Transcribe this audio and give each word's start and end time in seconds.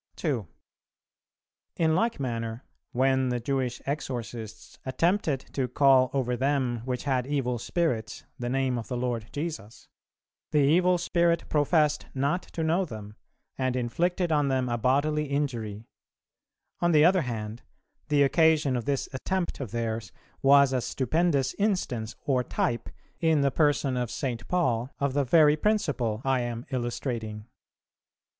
2. 0.15 0.47
In 1.75 1.93
like 1.93 2.19
manner 2.19 2.63
when 2.91 3.29
the 3.29 3.39
Jewish 3.39 3.83
exorcists 3.85 4.79
attempted 4.83 5.41
to 5.53 5.67
"call 5.67 6.09
over 6.11 6.35
them 6.35 6.79
which 6.85 7.03
had 7.03 7.27
evil 7.27 7.59
spirits 7.59 8.23
the 8.39 8.49
Name 8.49 8.79
of 8.79 8.87
the 8.87 8.97
Lord 8.97 9.27
Jesus," 9.31 9.87
the 10.49 10.57
evil 10.57 10.97
spirit 10.97 11.47
professed 11.49 12.07
not 12.15 12.41
to 12.41 12.63
know 12.63 12.83
them, 12.83 13.15
and 13.59 13.75
inflicted 13.75 14.31
on 14.31 14.47
them 14.47 14.69
a 14.69 14.77
bodily 14.79 15.25
injury; 15.25 15.85
on 16.79 16.93
the 16.93 17.05
other 17.05 17.21
hand, 17.21 17.61
the 18.07 18.23
occasion 18.23 18.75
of 18.75 18.85
this 18.85 19.07
attempt 19.13 19.59
of 19.59 19.69
theirs 19.69 20.11
was 20.41 20.73
a 20.73 20.81
stupendous 20.81 21.53
instance 21.59 22.15
or 22.25 22.43
type, 22.43 22.89
in 23.19 23.41
the 23.41 23.51
person 23.51 23.95
of 23.97 24.09
St. 24.09 24.47
Paul, 24.47 24.89
of 24.97 25.13
the 25.13 25.23
very 25.25 25.55
principle 25.55 26.23
I 26.25 26.39
am 26.41 26.65
illustrating. 26.71 27.45